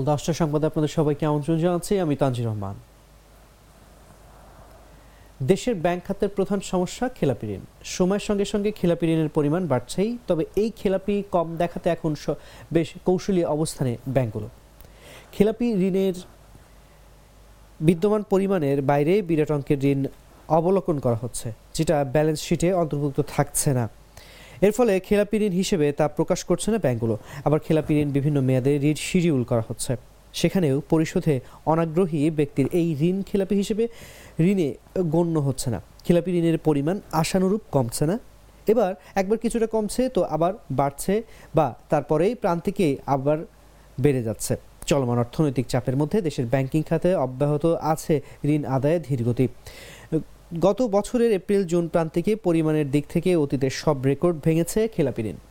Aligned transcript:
সকাল 0.00 0.12
দশটার 0.16 0.38
সংবাদে 0.42 0.64
আপনাদের 0.70 0.92
সবাইকে 0.98 1.24
আমন্ত্রণ 1.30 1.56
জানাচ্ছি। 1.64 1.92
আমি 2.04 2.14
তানজির 2.20 2.46
রহমান। 2.48 2.76
দেশের 5.50 5.76
ব্যাংক 5.84 6.00
খাতের 6.06 6.30
প্রধান 6.36 6.60
সমস্যা, 6.72 7.04
খেলাপি 7.18 7.46
ঋণ। 7.54 7.62
সময়ের 7.96 8.24
সঙ্গে 8.28 8.46
সঙ্গে 8.52 8.70
খেলাপি 8.78 9.04
ঋণের 9.12 9.30
পরিমাণ 9.36 9.62
বাড়ছেই, 9.72 10.10
তবে 10.28 10.44
এই 10.62 10.68
খেলাপি 10.80 11.14
কম 11.34 11.48
দেখাতে 11.62 11.86
এখন 11.96 12.12
বেশ 12.74 12.88
কৌশলী 13.06 13.42
অবস্থানে 13.56 13.92
ব্যাংকগুলো। 14.14 14.48
খেলাপি 15.34 15.66
ঋণের 15.88 16.16
বিদ্যমান 17.86 18.22
পরিমাণের 18.32 18.78
বাইরে 18.90 19.14
বিরাট 19.28 19.50
অঙ্কের 19.56 19.80
ঋণ 19.92 20.00
অবলোকন 20.58 20.96
করা 21.04 21.18
হচ্ছে, 21.22 21.48
যেটা 21.76 21.96
ব্যালেন্স 22.14 22.40
শিটে 22.46 22.68
অন্তর্ভুক্ত 22.82 23.18
থাকছে 23.34 23.70
না। 23.78 23.84
এর 24.66 24.72
ফলে 24.72 25.00
খেলাপি 25.00 25.36
ঋণ 25.46 25.52
হিসেবে 25.52 25.86
তা 25.92 26.04
প্রকাশ 26.08 26.44
করছে 26.44 26.70
না 26.70 26.78
ব্যাংকগুলো। 26.78 27.14
আবার 27.44 27.58
খেলাপি 27.60 27.92
ঋণ 28.02 28.08
বিভিন্ন 28.10 28.38
মেয়াদে 28.40 28.72
ঋণ 28.88 28.98
শিডিউল 29.08 29.42
করা 29.44 29.62
হচ্ছে। 29.68 29.96
সেখানেও 30.40 30.76
পরিশোধে 30.90 31.34
অনাগ্রহী 31.66 32.30
ব্যক্তির 32.30 32.66
এই 32.72 32.88
ঋণ 33.00 33.22
খেলাপি 33.22 33.54
হিসেবে 33.54 33.84
ঋণে 34.40 34.68
গণ্য 35.14 35.36
হচ্ছে 35.38 35.70
না। 35.70 35.80
খেলাপি 36.04 36.30
ঋণের 36.38 36.58
পরিমাণ 36.58 36.96
আশানুরূপ 37.12 37.62
কমছে 37.72 38.04
না। 38.06 38.16
এবার 38.66 38.94
একবার 39.14 39.38
কিছুটা 39.38 39.66
কমছে 39.66 40.02
তো 40.08 40.20
আবার 40.24 40.52
বাড়ছে 40.70 41.22
বা 41.54 41.66
তারপরেই 41.88 42.34
প্রান্তিকে 42.34 42.96
আবার 43.06 43.38
বেড়ে 44.00 44.22
যাচ্ছে। 44.22 44.56
চলমান 44.86 45.18
অর্থনৈতিক 45.18 45.66
চাপের 45.66 45.96
মধ্যে 45.96 46.18
দেশের 46.22 46.46
ব্যাংকিং 46.46 46.82
খাতে 46.88 47.14
অব্যাহত 47.14 47.64
আছে 47.92 48.14
ঋণ 48.44 48.62
আদায়ে 48.64 48.98
ধীরগতি। 49.08 49.48
গত 50.58 50.78
বছরের 50.86 51.30
এপ্রিল 51.32 51.62
জুন 51.64 51.84
প্রান্তিকে 51.88 52.32
পরিমাণের 52.36 52.86
দিক 52.90 53.04
থেকে 53.10 53.30
অতীতের 53.36 53.72
সব 53.72 53.96
রেকর্ড 54.04 54.36
ভেঙেছে 54.44 54.80
খেলাপি 54.88 55.22
ঋণ 55.22 55.49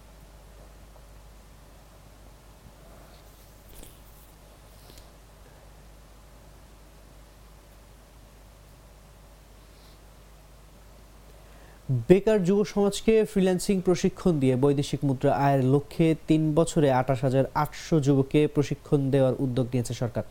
বেকার 12.09 12.39
যুব 12.47 12.59
সমাজকে 12.73 13.13
ফ্রিল্যান্সিং 13.31 13.75
প্রশিক্ষণ 13.87 14.33
দিয়ে 14.41 14.55
বৈদেশিক 14.63 15.01
মুদ্রা 15.07 15.31
আয়ের 15.45 15.61
লক্ষ্যে 15.73 16.07
তিন 16.29 16.41
বছরে 16.57 16.87
আঠাশ 17.01 17.19
হাজার 17.27 17.45
আটশো 17.63 17.95
যুবককে 18.05 18.39
প্রশিক্ষণ 18.55 18.99
দেওয়ার 19.13 19.35
উদ্যোগ 19.45 19.65
নিয়েছে 19.73 19.93
সরকার। 20.01 20.23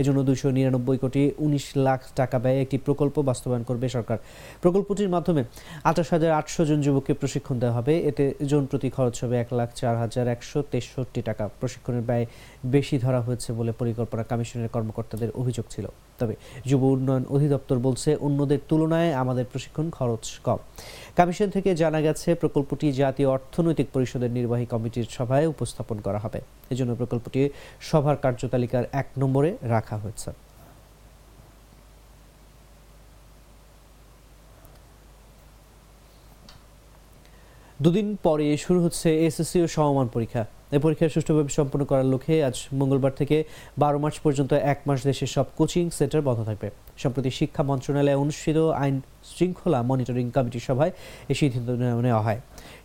এজন্য 0.00 0.18
দুইশো 0.28 0.48
নিরানব্বই 0.56 0.98
কোটি 1.02 1.22
উনিশ 1.44 1.66
লাখ 1.86 2.00
টাকা 2.20 2.36
ব্যয়ে 2.44 2.62
একটি 2.64 2.76
প্রকল্প 2.86 3.16
বাস্তবায়ন 3.28 3.64
করবে 3.68 3.86
সরকার। 3.96 4.18
প্রকল্পটির 4.62 5.10
মাধ্যমে 5.14 5.42
আঠাশ 5.90 6.08
হাজার 6.14 6.32
আটশো 6.40 6.62
জন 6.68 6.78
যুবককে 6.86 7.12
প্রশিক্ষণ 7.20 7.56
দেওয়া 7.62 7.76
হবে। 7.78 7.94
এতে 8.10 8.24
জন 8.50 8.62
প্রতি 8.70 8.88
খরচ 8.96 9.16
হবে 9.22 9.36
এক 9.42 9.48
লাখ 9.58 9.68
চার 9.80 9.94
হাজার 10.02 10.26
একশো 10.34 10.58
তেষট্টি 10.72 11.20
টাকা। 11.28 11.44
প্রশিক্ষণের 11.60 12.04
ব্যয় 12.08 12.26
বেশি 12.74 12.96
ধরা 13.04 13.20
হয়েছে 13.26 13.48
বলে 13.58 13.72
পরিকল্পনা 13.80 14.22
কমিশনের 14.30 14.70
কর্মকর্তাদের 14.74 15.30
অভিযোগ 15.40 15.66
ছিল। 15.74 15.88
তবে 16.18 16.34
যুব 16.66 16.82
উন্নয়ন 16.82 17.24
অধিদপ্তর 17.34 17.78
বলছে, 17.78 18.16
অন্যদের 18.16 18.60
তুলনায় 18.68 19.12
আমাদের 19.12 19.44
প্রশিক্ষণ 19.52 19.90
খরচ 19.90 20.24
কম। 20.46 20.58
কমিশন 21.16 21.50
থেকে 21.50 21.70
জানা 21.74 22.00
গেছে, 22.00 22.28
প্রকল্পটি 22.34 22.86
জাতীয় 22.92 23.28
অর্থনৈতিক 23.28 23.86
পরিষদের 23.92 24.30
নির্বাহী 24.30 24.66
কমিটির 24.66 25.06
সভায় 25.10 25.46
উপস্থাপন 25.46 25.96
করা 26.00 26.18
হবে। 26.18 26.40
এজন্য 26.70 26.92
প্রকল্পটি 26.94 27.40
সভার 27.80 28.16
কার্যতালিকার 28.16 28.84
এক 28.92 29.08
নম্বরে 29.18 29.50
রাখা 29.62 29.96
হয়েছে। 29.96 30.30
দুদিন 37.82 38.16
পরে 38.22 38.56
শুরু 38.56 38.78
হচ্ছে 38.84 39.08
এসএসসি 39.26 39.58
ও 39.62 39.66
সমমান 39.66 40.08
পরীক্ষা। 40.08 40.44
এই 40.74 40.80
পরীক্ষা 40.84 41.06
সুষ্ঠুভাবে 41.14 41.50
সম্পন্ন 41.58 41.82
করার 41.90 42.08
লক্ষ্যে 42.12 42.36
আজ 42.48 42.56
মঙ্গলবার 42.80 43.16
থেকে 43.20 43.36
বারো 43.82 43.98
মার্চ 44.02 44.16
পর্যন্ত 44.24 44.52
এক 44.72 44.78
মাস 44.88 45.00
দেশের 45.10 45.30
সব 45.36 45.46
কোচিং 45.58 45.84
সেন্টার 45.98 46.26
বন্ধ 46.28 46.40
থাকবে। 46.48 46.68
সম্প্রতি 47.02 47.30
শিক্ষা 47.40 47.62
মন্ত্রণালয়ে 47.70 48.20
অনুষ্ঠিত 48.24 48.58
আইন 48.82 48.96
শৃঙ্খলা 49.34 49.80
মনিটরিং 49.90 50.26
কমিটির 50.36 50.64
সভায় 50.68 50.92
এই 51.30 51.36
সিদ্ধান্ত 51.40 51.70
নেওয়া 52.06 52.22
হয়। 52.26 52.40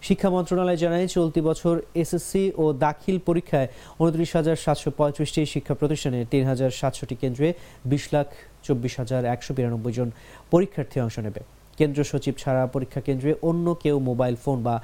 শিক্ষা 0.08 0.30
মন্ত্রণালয় 0.36 0.80
জানায়, 0.84 1.06
চলতি 1.16 1.42
বছর 1.50 1.76
এসএসসি 2.02 2.44
ও 2.62 2.64
দাখিল 2.86 3.18
পরীক্ষায় 3.28 3.68
উনত্রিশ 4.02 4.32
হাজার 4.38 4.58
সাতশো 4.66 4.90
পঁয়ত্রিশটি 5.00 5.42
শিক্ষা 5.54 5.74
প্রতিষ্ঠানে 5.80 6.20
তিন 6.32 6.44
হাজার 6.52 6.72
সাতশোটি 6.80 7.16
কেন্দ্রে 7.22 7.48
বিশ 7.92 8.04
লাখ 8.14 8.28
চব্বিশ 8.66 8.94
হাজার 9.02 9.22
একশো 9.34 9.52
বিরানব্বই 9.58 9.94
জন 9.98 10.10
পরীক্ষার্থী 10.54 10.98
অংশ 11.06 11.18
নেবে। 11.28 11.42
কেন্দ্র 11.80 12.00
সচিব 12.12 12.36
ছাড়া 12.42 12.64
পরীক্ষা 12.76 13.02
কেন্দ্রে 13.08 13.32
অন্য 13.50 13.66
কেউ 13.84 13.96
মোবাইল 14.10 14.36
ফোন 14.44 14.58
বা 14.68 14.76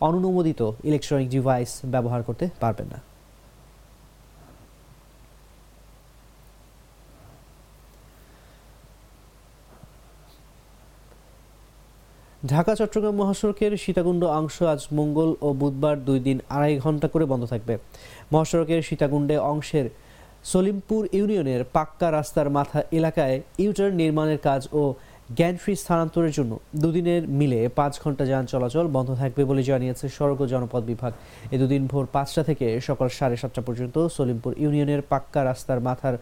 অনুমোদিত 0.00 0.70
ইলেকট্রনিক 0.84 1.28
ডিভাইস 1.28 1.80
ব্যবহার 1.84 2.22
করতে 2.22 2.48
পারবেন 2.60 2.88
না। 2.92 3.00
ঢাকা, 12.46 12.74
চট্টগ্রাম 12.74 13.14
মহাসড়কের 13.14 13.76
সীতাকুণ্ড 13.76 14.24
অংশ 14.24 14.62
আজ 14.62 14.80
মঙ্গল 14.92 15.34
ও 15.40 15.52
বুধবার 15.52 16.04
দুই 16.04 16.18
দিন 16.20 16.38
আড়াই 16.48 16.78
ঘণ্টা 16.78 17.08
করে 17.08 17.24
বন্ধ 17.24 17.44
থাকবে। 17.44 17.78
মহাসড়কের 18.32 18.82
সীতাকুণ্ডে 18.82 19.36
অংশের 19.38 19.86
সলিমপুর 20.44 21.08
ইউনিয়নের 21.12 21.64
পাক্কা 21.72 22.12
রাস্তার 22.12 22.50
মাথা 22.50 22.82
এলাকায় 22.90 23.42
ইউটার 23.58 23.90
নির্মাণের 23.92 24.38
কাজ 24.38 24.68
ও 24.72 24.94
জ্ঞানফ্রি 25.34 25.74
স্থানান্তরের 25.82 26.32
জন্য 26.32 26.52
দুদিনের 26.82 27.22
মিলে 27.28 27.60
পাঁচ 27.78 27.94
ঘণ্টা 28.02 28.24
যান 28.26 28.44
চলাচল 28.46 28.86
বন্ধ 28.96 29.10
থাকবে 29.14 29.42
বলে 29.44 29.62
জানিয়েছে 29.62 30.08
সড়ক 30.08 30.40
ও 30.40 30.46
জনপদ 30.46 30.82
বিভাগ। 30.84 31.12
এ 31.54 31.56
দুদিন 31.58 31.86
ভোর 31.86 32.06
পাঁচটা 32.12 32.42
থেকে 32.42 32.66
সকাল 32.80 33.08
সাড়ে 33.08 33.36
সাতটা 33.36 33.62
পর্যন্ত 33.66 33.96
সলিমপুর 34.16 34.52
ইউনিয়নের 34.58 35.02
পাক্কা 35.02 35.44
রাস্তার 35.44 35.80
মাথার 35.80 36.14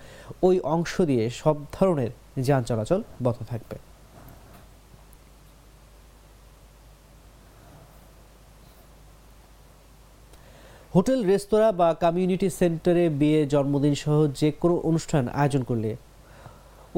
ওই 0.43 0.61
অংশ 0.75 1.01
দিয়ে 1.01 1.31
সব 1.31 1.57
ধরনের 1.73 2.11
যান 2.47 2.63
চলাচল 2.63 3.01
বন্ধ 3.23 3.41
থাকবে। 3.51 3.77
হোটেল, 10.95 11.21
রেস্তোরাঁ 11.27 11.73
বা 11.73 11.95
কমিউনিটি 11.95 12.51
সেন্টারে 12.51 13.09
বিয়ে 13.21 13.47
জন্মদিন 13.47 13.95
সহ 13.95 14.27
যে 14.41 14.49
কোনো 14.63 14.75
অনুষ্ঠান 14.75 15.29
আয়োজন 15.29 15.63
করলে 15.63 15.97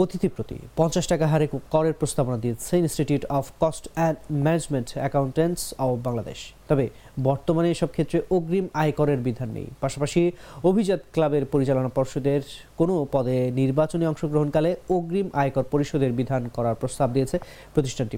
অতিথি 0.03 0.29
প্রতি 0.37 0.57
পঞ্চাশ 0.81 1.05
টাকা 1.13 1.27
হারে 1.33 1.47
করের 1.75 1.95
প্রস্তাবনা 2.01 2.39
দিয়েছে 2.45 2.73
institute 2.85 3.25
of 3.39 3.45
cost 3.63 3.85
and 3.95 4.17
management 4.45 4.89
accountants 5.03 5.63
of 5.85 5.93
Bangladesh. 6.07 6.39
তবে 6.69 6.87
বর্তমানে 7.29 7.69
এসব 7.75 7.91
ক্ষেত্রে 7.97 8.19
অগ্রিম 8.37 8.67
আয়করের 8.83 9.21
বিধান 9.27 9.49
নেই। 9.57 9.67
পাশাপাশি 9.81 10.21
অভিজাত 10.69 11.01
ক্লাবের 11.15 11.45
পরিচালনা 11.53 11.91
পর্ষদের 11.97 12.41
কোনো 12.81 12.95
পদে 13.15 13.39
নির্বাচনে 13.61 14.05
অংশগ্রহণকালে 14.07 14.71
অগ্রিম 14.97 15.29
আয়কর 15.41 15.67
পরিশোধের 15.73 16.13
বিধান 16.13 16.43
করার 16.57 16.79
প্রস্তাব 16.81 17.09
দিয়েছে 17.17 17.37
প্রতিষ্ঠানটি। 17.75 18.17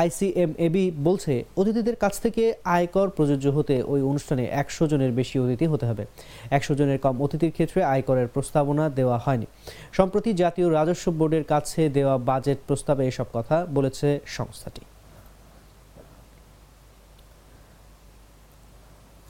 আইসিএমএবি 0.00 0.84
বলছে, 1.06 1.32
অতিথিদের 1.56 1.96
কাছ 1.96 2.14
থেকে 2.24 2.42
আয়কর 2.76 3.08
প্রযোজ্য 3.16 3.46
হতে 3.56 3.74
ওই 3.92 4.00
অনুষ্ঠানে 4.10 4.44
একশো 4.62 4.84
জনের 4.90 5.12
বেশি 5.12 5.36
অতিথি 5.44 5.66
হতে 5.72 5.84
হবে। 5.86 6.04
একশো 6.56 6.74
জনের 6.78 6.98
কম 7.04 7.14
অতিথির 7.24 7.54
ক্ষেত্রে 7.56 7.80
আয়করের 7.92 8.28
প্রস্তাবনা 8.34 8.84
দেওয়া 8.98 9.18
হয়নি। 9.24 9.46
সম্প্রতি 9.98 10.30
জাতীয় 10.42 10.68
রাজস্ব 10.70 11.06
বোর্ডের 11.18 11.44
কাছে 11.52 11.80
দেওয়া 11.96 12.16
বাজেট 12.18 12.58
প্রস্তাবে 12.68 13.02
এসব 13.10 13.28
কথা 13.36 13.56
বলেছে 13.76 14.08
সংস্থাটি। 14.26 14.82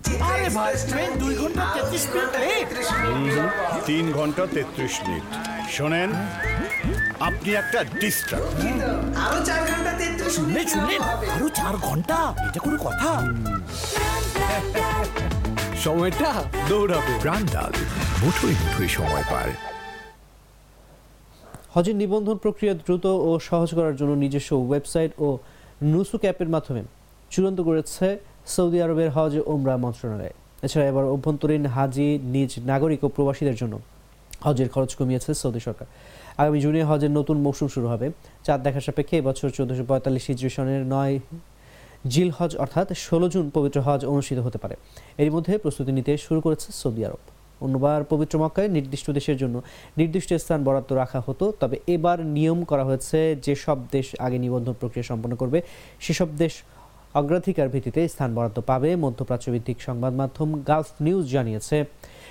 আরে 0.05 0.49
ভাই 0.51 0.73
ট্রেন 0.89 1.11
দুই 1.19 1.35
ঘণ্টা 1.35 1.65
তেত্রিশ 1.75 2.05
মিনিট 2.13 2.33
লেট 2.41 2.71
তিন 3.87 4.13
ঘণ্টা 4.13 4.47
তেত্রিশ 4.47 4.95
মিনিট 5.07 5.25
শোনেন 5.71 6.11
আপনি 7.21 7.51
একটা 7.55 7.85
ডিস্টার্ব 8.01 8.45
আরও 9.25 9.39
চার 9.45 9.63
ঘণ্টা 9.71 9.93
তেত্রিশ 9.99 10.33
শুনলে 10.37 10.61
শুনলেন 10.69 11.01
আরও 11.35 11.49
চার 11.49 11.75
ঘণ্টা 11.77 12.19
এটা 12.49 12.61
কোনো 12.61 12.77
কথা? 12.77 13.11
সময়টা 15.85 16.29
দৌড়াবে। 16.69 17.13
প্রাণডাল 17.21 17.73
মুঠোই 18.23 18.55
মুঠোই 18.63 18.89
সময় 18.89 19.25
পার। 19.31 19.49
হজের 21.75 21.97
নিবন্ধন 21.97 22.37
প্রক্রিয়া 22.37 22.75
দ্রুত 22.75 23.07
ও 23.29 23.39
সহজ 23.41 23.71
করার 23.75 23.97
জন্য 23.97 24.13
নিজস্ব 24.15 24.51
ওয়েবসাইট 24.69 25.13
ও 25.19 25.29
নুসুক 25.83 26.21
অ্যাপের 26.21 26.49
মাধ্যমে 26.49 26.83
চূড়ান্ত 27.31 27.61
করেছে 27.61 28.19
সৌদি 28.53 28.79
আরবের 28.85 29.11
হজ 29.17 29.33
ওমরা 29.53 29.75
মন্ত্রণালয়। 29.85 30.35
এছাড়া 30.67 30.87
এবার 30.93 31.05
অভ্যন্তরীণ 31.15 31.65
হাজি 31.75 32.09
নিজ 32.35 32.51
নাগরিক 32.71 33.01
ও 33.07 33.09
প্রবাসীদের 33.17 33.57
জন্য 33.61 33.75
হজের 34.47 34.69
খরচ 34.75 34.91
কমিয়েছে 34.99 35.31
সৌদি 35.43 35.61
সরকার। 35.67 35.87
আগামী 36.41 36.59
জুনে 36.65 36.81
হজের 36.91 37.13
নতুন 37.19 37.37
মৌসুম 37.45 37.69
শুরু 37.75 37.87
হবে। 37.93 38.07
চাঁদ 38.47 38.61
দেখার 38.67 38.85
সাপেক্ষে 38.87 39.17
এবছর 39.23 39.49
চোদ্দশো 39.57 39.85
পঁয়তাল্লিশ 39.91 40.25
হিজরি 40.31 40.51
সনের 40.57 40.83
নয় 40.95 41.15
জিল 42.13 42.31
হজ, 42.37 42.53
অর্থাৎ 42.65 42.87
ষোলো 43.07 43.27
জুন 43.33 43.45
পবিত্র 43.57 43.79
হজ 43.87 44.01
অনুষ্ঠিত 44.13 44.39
হতে 44.47 44.59
পারে। 44.63 44.75
এর 45.23 45.31
মধ্যে 45.35 45.53
প্রস্তুতি 45.63 45.93
নিতে 45.99 46.13
শুরু 46.27 46.41
করেছে 46.45 46.69
সৌদি 46.81 47.03
আরব। 47.09 47.23
অন্যবার 47.65 48.01
পবিত্র 48.13 48.35
মক্কায় 48.43 48.69
নির্দিষ্ট 48.77 49.07
দেশের 49.19 49.37
জন্য 49.43 49.57
নির্দিষ্ট 50.01 50.31
স্থান 50.43 50.61
বরাদ্দ 50.67 50.91
রাখা 51.03 51.21
হতো, 51.27 51.45
তবে 51.61 51.77
এবার 51.95 52.19
নিয়ম 52.37 52.59
করা 52.71 52.85
হয়েছে 52.89 53.19
যেসব 53.47 53.79
দেশ 53.97 54.07
আগে 54.27 54.39
নিবন্ধন 54.45 54.75
প্রক্রিয়া 54.81 55.07
সম্পন্ন 55.11 55.35
করবে, 55.43 55.59
সেসব 56.05 56.29
দেশ 56.43 56.55
অগ্রাধিকার 57.21 57.73
ভিত্তিতে 57.75 58.01
স্থান 58.13 58.31
বরাদ্দ 58.37 58.59
পাবে 58.71 58.91
মধ্যপ্রাচ্য 59.05 59.49
ভিত্তিক 59.55 59.79
সংবাদ 59.87 60.13
মাধ্যম 60.21 60.49
গালফ 60.69 60.91
নিউজ 61.07 61.25
জানিয়েছে। 61.35 61.77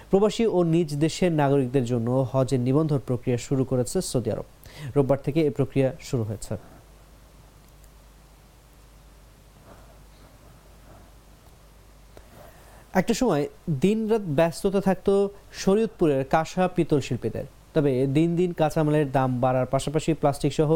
প্রবাসী 0.10 0.44
ও 0.58 0.60
নিজ 0.74 0.90
দেশের 1.06 1.32
নাগরিকদের 1.42 1.86
জন্য 1.92 2.10
হজের 2.32 2.62
নিবন্ধন 2.68 3.02
প্রক্রিয়া 3.08 3.38
শুরু 3.48 3.64
করেছে 3.72 3.98
সৌদি 4.12 4.30
আরব। 4.34 4.48
রোববার 4.96 5.20
থেকে 5.26 5.40
এই 5.48 5.54
প্রক্রিয়া 5.58 5.90
শুরু 6.10 6.24
হয়েছে। 6.30 6.54
একটা 13.00 13.14
সময় 13.22 13.44
দিনরাত 13.84 14.24
ব্যস্ততা 14.38 14.82
থাকতো 14.88 15.14
শরীয়তপুরের 15.64 16.22
কাঁসা 16.34 16.64
পিতল 16.76 17.00
শিল্পীদের। 17.08 17.48
তবে 17.74 17.92
দিন 18.18 18.30
দিন 18.36 18.50
কাঁচামালের 18.54 19.08
দাম 19.12 19.30
বাড়ার 19.44 19.68
পাশাপাশি 19.74 20.12
প্লাস্টিক 20.22 20.54
সহ 20.54 20.70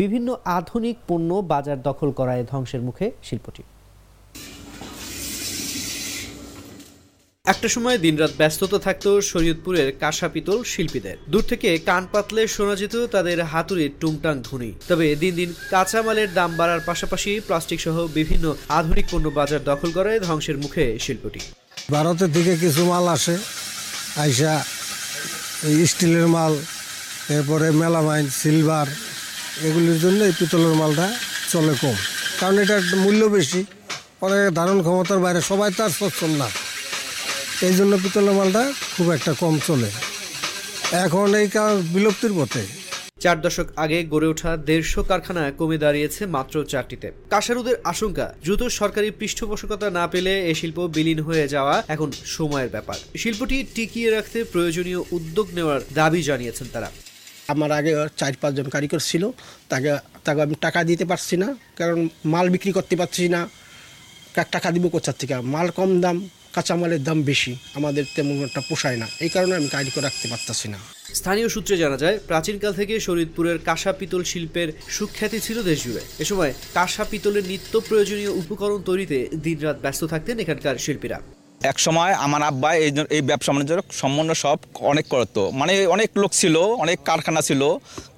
বিভিন্ন 0.00 0.28
আধুনিক 0.58 0.96
পণ্য 1.08 1.30
বাজার 1.52 1.78
দখল 1.88 2.10
করায় 2.18 2.44
ধ্বংসের 2.50 2.82
মুখে 2.86 3.06
শিল্পটি। 3.28 3.62
একটা 7.44 7.68
সময় 7.68 7.98
দিনরাত 8.04 8.32
ব্যস্ততা 8.38 8.78
থাকতো 8.78 9.10
শরীয়তপুরের 9.30 9.88
কাঁসা 10.02 10.28
পিতল 10.34 10.58
শিল্পীদের। 10.72 11.16
দূর 11.32 11.44
থেকে 11.50 11.68
কান 11.88 12.02
পাতলে 12.12 12.42
শোনা 12.46 12.74
যেত 12.76 12.94
তাদের 13.14 13.38
হাতুড়ির 13.52 13.92
টুংটাং 14.00 14.34
ধ্বনি 14.46 14.70
তবে 14.88 15.06
দিন 15.22 15.34
দিন 15.34 15.50
কাঁচামালের 15.70 16.28
দাম 16.34 16.50
বাড়ার 16.56 16.82
পাশাপাশি 16.86 17.30
প্লাস্টিক 17.46 17.80
সহ 17.80 17.96
বিভিন্ন 18.18 18.44
আধুনিক 18.78 19.06
পণ্য 19.12 19.26
বাজার 19.38 19.62
দখল 19.70 19.90
করায় 19.92 20.20
ধ্বংসের 20.20 20.56
মুখে 20.58 20.84
শিল্পটি। 21.04 21.40
ভারতের 21.90 22.30
থেকে 22.32 22.52
কিছু 22.56 22.82
মাল 22.84 23.06
আসে 23.16 23.34
আইসা 24.24 24.52
স্টিলের 25.90 26.26
মাল, 26.34 26.54
এরপরে 27.36 27.66
মেলামাইন 27.80 28.26
সিলভার, 28.40 28.88
এগুলির 29.66 29.98
জন্য 30.04 30.20
এই 30.28 30.34
পিতলের 30.38 30.74
মালটা 30.80 31.06
চলে 31.52 31.74
কম। 31.82 31.96
কারণ 32.40 32.56
এটার 32.62 32.82
মূল্য 33.04 33.22
বেশি, 33.36 33.60
পরে 34.20 34.38
ধারণ 34.58 34.78
ক্ষমতার 34.86 35.20
বাইরে 35.24 35.40
সবাই 35.50 35.70
তার 35.78 35.92
সচ্ছল 36.00 36.30
না। 36.42 36.48
এই 37.66 37.74
জন্য 37.78 37.92
পিতলের 38.04 38.34
মালটা 38.38 38.62
খুব 38.94 39.06
একটা 39.16 39.32
কম 39.42 39.54
চলে। 39.68 39.88
এখন 41.04 41.28
এই 41.40 41.46
বিলুপ্তির 41.94 42.32
পথে। 42.38 42.62
চার 43.24 43.38
দশক 43.44 43.68
আগে 43.84 43.98
গড়ে 44.12 44.28
ওঠা 44.32 44.50
দেড়শো 44.68 45.00
কারখানা 45.10 45.42
কমে 45.58 45.76
দাঁড়িয়েছে 45.84 46.22
মাত্র 46.36 46.54
চারটিতে। 46.72 47.08
কাশারুদের 47.32 47.76
আশঙ্কা, 47.92 48.26
দ্রুত 48.44 48.62
সরকারি 48.80 49.08
পৃষ্ঠপোষকতা 49.20 49.88
না 49.98 50.04
পেলে 50.12 50.32
এ 50.50 50.52
শিল্প 50.60 50.78
বিলীন 50.96 51.20
হয়ে 51.28 51.46
যাওয়া 51.54 51.74
এখন 51.94 52.08
সময়ের 52.36 52.70
ব্যাপার। 52.74 52.98
শিল্পটি 53.22 53.56
টিকিয়ে 53.74 54.08
রাখতে 54.16 54.38
প্রয়োজনীয় 54.52 55.00
উদ্যোগ 55.16 55.46
নেওয়ার 55.56 55.80
দাবি 55.98 56.20
জানিয়েছেন 56.30 56.66
তারা। 56.74 56.88
আমার 57.52 57.70
আগে 57.78 57.92
চার 58.20 58.32
পাঁচজন 58.42 58.66
কারিগর 58.74 59.00
ছিল, 59.10 59.24
তাকে 59.70 59.90
তাকে 60.26 60.40
আমি 60.46 60.54
টাকা 60.64 60.80
দিতে 60.90 61.04
পারছি 61.10 61.34
না, 61.42 61.48
কারণ 61.78 61.98
মাল 62.32 62.46
বিক্রি 62.54 62.70
করতে 62.78 62.94
পারছি 63.00 63.22
না। 63.34 63.40
টাকা 64.54 64.68
দিব 64.74 64.84
কোথার 64.94 65.16
থেকে? 65.20 65.34
মাল 65.54 65.68
কম 65.78 65.90
দাম 66.04 66.16
কাঁচামালের 66.56 67.02
দাম 67.08 67.18
বেশি 67.30 67.52
আমাদের 67.78 68.04
তেমন 68.16 68.36
একটা 68.48 68.60
পোষায় 68.68 68.98
না। 69.02 69.06
এই 69.24 69.30
কারণে 69.34 69.54
আমি 69.60 69.68
কারিগর 69.74 70.02
রাখতে 70.08 70.26
পারতাছি 70.32 70.66
না। 70.74 70.78
স্থানীয় 71.18 71.48
সূত্রে 71.54 71.74
জানা 71.82 71.98
যায় 72.02 72.16
প্রাচীনকাল 72.30 72.72
থেকে 72.80 72.94
শরীদপুরের 73.06 73.56
কাঁসা 73.68 73.92
পিতল 74.00 74.22
শিল্পের 74.30 74.68
সুখ্যাতি 74.96 75.38
ছিল 75.46 75.56
দেশ 75.70 75.78
জুড়ে 75.84 76.02
এ 76.22 76.24
সময় 76.30 76.52
কাঁসা 76.76 77.04
পিতলের 77.10 77.44
নিত্য 77.50 77.72
প্রয়োজনীয় 77.88 78.32
উপকরণ 78.42 78.78
তৈরিতে 78.88 79.18
দিনরাত 79.44 79.76
ব্যস্ত 79.84 80.02
থাকতেন 80.12 80.36
এখানকার 80.42 80.82
শিল্পীরা। 80.84 81.18
এক 81.70 81.76
সময় 81.86 82.12
আমার 82.26 82.42
আব্বা 82.50 82.70
এই 82.84 82.90
এই 83.16 83.22
ব্যবসা 83.30 83.50
বাণিজ্যের 83.52 83.80
সম্বন্ধ 84.00 84.30
সব 84.44 84.58
অনেক 84.92 85.06
করতো। 85.14 85.42
মানে 85.60 85.72
অনেক 85.94 86.10
লোক 86.22 86.32
ছিল 86.40 86.54
অনেক 86.84 86.98
কারখানা 87.08 87.40
ছিল। 87.48 87.62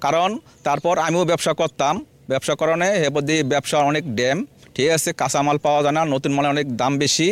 কারণ 0.05 0.29
তারপর 0.67 0.95
আমিও 1.07 1.23
ব্যবসা 1.31 1.53
করতাম। 1.61 1.95
ব্যবসা 2.31 2.53
কারণে 2.61 2.87
এরপর 3.05 3.23
দিয়ে 3.29 3.41
ব্যবসা 3.53 3.77
অনেক 3.91 4.03
ড্যাম। 4.19 4.39
ঠিক 4.79 4.91
আছে 4.97 5.11
কাঁচামাল 5.21 5.57
পাওয়া 5.65 5.81
যায় 5.85 5.95
না, 5.97 6.01
নতুন 6.13 6.31
মালের 6.35 6.53
অনেক 6.55 6.67
দাম 6.81 6.93
বেশি। 7.03 7.27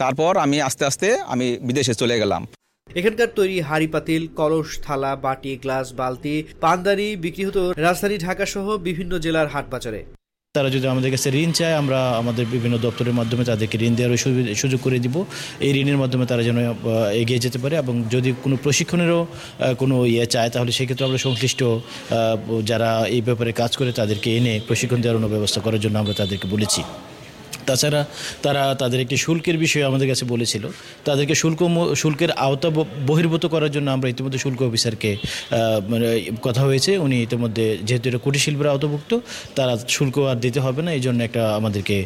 তারপর 0.00 0.32
আমি 0.44 0.56
আস্তে 0.68 0.82
আস্তে 0.90 1.08
আমি 1.32 1.46
বিদেশে 1.68 1.94
চলে 2.00 2.16
গেলাম। 2.22 2.42
এখানকার 2.88 3.30
তৈরি 3.38 3.56
হাড়ি 3.68 3.88
পাতিল, 3.94 4.22
কলস, 4.38 4.68
থালা, 4.84 5.12
বাটি, 5.24 5.52
গ্লাস, 5.62 5.86
বালতি 6.00 6.36
পানদারি 6.64 7.08
বিক্রি 7.24 7.42
হতো 7.48 7.62
রাজধানী 7.86 8.16
ঢাকা 8.26 8.44
সহ 8.54 8.66
বিভিন্ন 8.86 9.12
জেলার 9.24 9.48
হাট 9.54 9.66
বাজারে 9.74 10.00
তারা 10.58 10.70
যদি 10.76 10.86
আমাদের 10.94 11.10
কাছে 11.14 11.28
ঋণ 11.42 11.50
চায়, 11.58 11.74
আমরা 11.82 11.98
আমাদের 12.20 12.44
বিভিন্ন 12.54 12.74
দপ্তরের 12.86 13.14
মাধ্যমে 13.20 13.44
তাদেরকে 13.50 13.76
ঋণ 13.86 13.94
দেওয়ার 13.98 14.20
সুযোগ 14.62 14.80
করে 14.86 14.98
দিব। 15.04 15.16
এই 15.66 15.72
ঋণের 15.80 15.98
মাধ্যমে 16.02 16.24
তারা 16.30 16.42
যেন 16.48 16.58
এগিয়ে 17.22 17.40
যেতে 17.44 17.58
পারে 17.62 17.74
এবং 17.82 17.94
যদি 18.14 18.30
কোনো 18.44 18.56
প্রশিক্ষণেরও 18.64 19.20
কোনো 19.80 19.94
ইয়ে 20.12 20.26
চায়, 20.34 20.50
তাহলে 20.54 20.70
সেক্ষেত্রে 20.78 21.04
আমরা 21.08 21.20
সংশ্লিষ্ট 21.26 21.60
যারা 22.70 22.90
এই 23.16 23.22
ব্যাপারে 23.28 23.50
কাজ 23.60 23.72
করে 23.78 23.90
তাদেরকে 24.00 24.28
এনে 24.38 24.54
প্রশিক্ষণ 24.68 24.98
দেওয়ার 25.02 25.32
ব্যবস্থা 25.34 25.60
করার 25.64 25.80
জন্য 25.84 25.96
আমরা 26.02 26.14
তাদেরকে 26.20 26.46
বলেছি। 26.54 26.80
তাছাড়া 27.72 28.00
তারা 28.44 28.62
তাদের 28.82 28.98
একটি 29.04 29.16
শুল্কের 29.24 29.56
বিষয়ে 29.64 29.84
আমাদের 29.90 30.08
কাছে 30.12 30.24
বলেছিল। 30.32 30.64
তাদেরকে 31.08 31.34
শুল্ক 31.42 31.60
শুল্কের 32.02 32.30
আওতা 32.46 32.68
বহির্ভূত 33.10 33.44
করার 33.54 33.70
জন্য 33.76 33.88
আমরা 33.96 34.08
ইতিমধ্যে 34.14 34.40
শুল্ক 34.44 34.60
অফিসারকে 34.68 35.10
মানে 35.92 36.08
কথা 36.46 36.62
হয়েছে। 36.68 36.90
উনি 37.04 37.16
ইতিমধ্যে 37.26 37.66
যেহেতু 37.88 38.06
এটা 38.10 38.20
কুটির 38.24 38.42
শিল্পের 38.44 38.72
আওতাভুক্ত, 38.72 39.12
তারা 39.58 39.74
শুল্ক 39.96 40.16
আর 40.30 40.38
দিতে 40.44 40.58
হবে 40.66 40.80
না 40.86 40.90
এই 40.98 41.02
জন্য 41.06 41.18
একটা 41.28 41.42
আমাদেরকে 41.58 41.96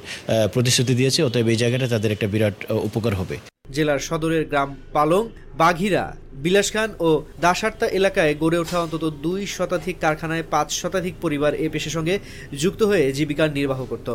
প্রতিশ্রুতি 0.54 0.94
দিয়েছে। 1.00 1.20
অতএব 1.28 1.48
এই 1.52 1.58
জায়গাটা 1.62 1.86
তাদের 1.94 2.10
একটা 2.14 2.26
বিরাট 2.32 2.56
উপকার 2.88 3.14
হবে। 3.20 3.36
জেলার 3.76 4.00
সদরের 4.08 4.44
গ্রাম 4.50 4.70
পালং, 4.94 5.24
বাঘিরা, 5.62 6.04
বিলাসখান 6.44 6.90
ও 7.06 7.08
দাসার্তা 7.44 7.86
এলাকায় 7.98 8.32
গড়ে 8.42 8.58
ওঠা 8.62 8.78
অন্তত 8.84 9.04
দুই 9.26 9.40
শতাধিক 9.56 9.96
কারখানায় 10.04 10.44
পাঁচ 10.54 10.68
শতাধিক 10.80 11.14
পরিবার 11.24 11.52
এ 11.64 11.66
পেশার 11.72 11.94
সঙ্গে 11.96 12.14
যুক্ত 12.62 12.80
হয়ে 12.90 13.04
জীবিকা 13.16 13.44
নির্বাহ 13.58 13.80
করত। 13.92 14.08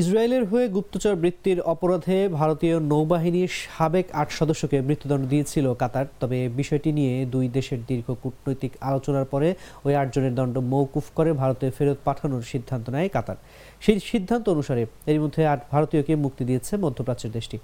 ইসরায়েলের 0.00 0.44
হয়ে 0.50 0.66
গুপ্তচর 0.68 1.14
বৃত্তির 1.22 1.58
অপরাধে 1.74 2.16
ভারতীয় 2.38 2.76
নৌবাহিনীর 2.92 3.50
সাবেক 3.64 4.06
আট 4.20 4.28
সদস্যকে 4.38 4.78
মৃত্যুদণ্ড 4.88 5.24
দিয়েছিল 5.32 5.66
কাতার। 5.82 6.06
তবে 6.20 6.38
বিষয়টি 6.58 6.90
নিয়ে 6.98 7.14
দুই 7.34 7.46
দেশের 7.56 7.80
দীর্ঘ 7.88 8.06
কূটনৈতিক 8.22 8.72
আলোচনার 8.88 9.26
পরে 9.32 9.48
ওই 9.86 9.92
আটজনের 10.02 10.34
দণ্ড 10.38 10.56
মৌকুফ 10.72 11.06
করে 11.18 11.30
ভারতে 11.40 11.66
ফেরত 11.76 11.98
পাঠানোর 12.04 12.42
সিদ্ধান্ত 12.52 12.86
নেয় 12.94 13.08
কাতার। 13.16 13.38
সেই 13.84 13.98
সিদ্ধান্ত 14.10 14.44
অনুসারে 14.54 14.82
এর 15.12 15.18
মধ্যে 15.24 15.42
আট 15.52 15.60
ভারতীয়কে 15.72 16.12
মুক্তি 16.24 16.42
দিয়েছে 16.48 16.72
মধ্যপ্রাচ্যের 16.84 17.32
দেশটি। 17.36 17.56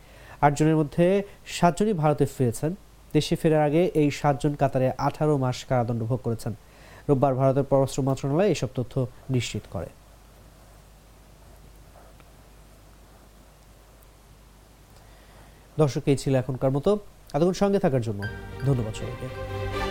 আটজনের 0.47 0.77
মধ্যে 0.81 1.05
সাতজনই 1.57 1.97
ভারতে 2.03 2.25
ফিরেছেন। 2.35 2.71
দেশে 3.17 3.35
ফেরার 3.41 3.63
আগে 3.69 3.83
এই 4.01 4.09
সাতজন 4.19 4.53
কাতারে 4.63 4.89
আঠারো 5.07 5.35
মাস 5.45 5.59
কারাদণ্ড 5.69 6.03
ভোগ 6.11 6.21
করেছেন। 6.27 6.53
রোববার 7.09 7.35
ভারতের 7.41 7.67
পররাষ্ট্র 7.71 8.01
মন্ত্রণালয় 8.07 8.49
এসব 8.55 8.71
তথ্য 8.79 8.95
নিশ্চিত 9.37 9.65
করে। 9.77 9.89
দর্শক 15.83 16.05
এই 16.13 16.17
ছিল 16.23 16.33
এখনকার 16.43 16.73
মতো। 16.77 16.91
এতক্ষণ 17.35 17.57
সঙ্গে 17.63 17.79
থাকার 17.85 18.03
জন্য 18.07 18.21
ধন্যবাদ 18.69 18.95
সবাইকে। 19.01 19.88